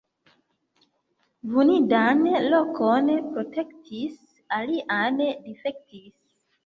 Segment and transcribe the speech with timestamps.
[1.51, 4.19] Vundan lokon protektis,
[4.59, 6.15] alian difektis.